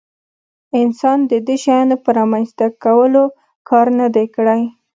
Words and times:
انسان 0.81 1.19
د 1.31 1.33
دې 1.47 1.55
شیانو 1.63 1.95
په 2.03 2.09
رامنځته 2.17 2.65
کولو 2.83 3.23
کار 3.69 3.87
نه 3.99 4.07
دی 4.15 4.25
کړی. 4.35 4.61